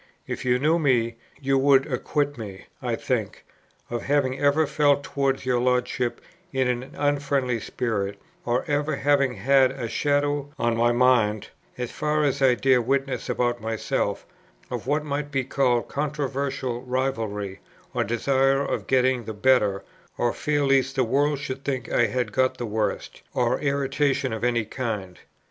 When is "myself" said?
13.61-14.25